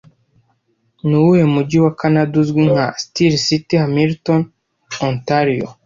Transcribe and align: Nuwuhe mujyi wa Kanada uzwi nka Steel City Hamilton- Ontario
Nuwuhe 1.07 1.43
mujyi 1.53 1.77
wa 1.85 1.91
Kanada 1.99 2.35
uzwi 2.41 2.61
nka 2.71 2.85
Steel 3.03 3.33
City 3.47 3.73
Hamilton- 3.83 4.41
Ontario 5.07 5.67